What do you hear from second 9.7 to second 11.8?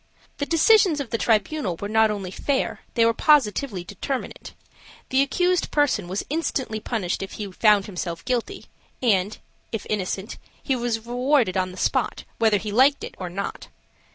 if innocent, he was rewarded on the